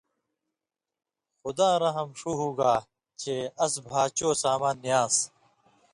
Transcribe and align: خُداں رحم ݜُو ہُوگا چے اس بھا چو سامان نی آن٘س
خُداں 1.41 1.75
رحم 1.83 2.09
ݜُو 2.19 2.31
ہُوگا 2.39 2.73
چے 3.21 3.35
اس 3.63 3.73
بھا 3.87 4.01
چو 4.17 4.29
سامان 4.41 4.75
نی 4.83 4.91
آن٘س 5.01 5.15